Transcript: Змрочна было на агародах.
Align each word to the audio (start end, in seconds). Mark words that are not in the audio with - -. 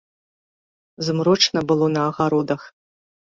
Змрочна 1.09 1.59
было 1.73 1.91
на 1.97 2.01
агародах. 2.13 2.61